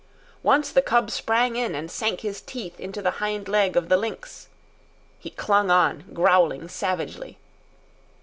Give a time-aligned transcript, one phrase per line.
[0.41, 3.97] Once, the cub sprang in and sank his teeth into the hind leg of the
[3.97, 4.47] lynx.
[5.19, 7.37] He clung on, growling savagely.